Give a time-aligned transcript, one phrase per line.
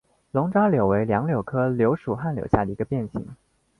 [0.31, 3.23] 龙爪柳为杨柳科柳属旱柳下的一个变型。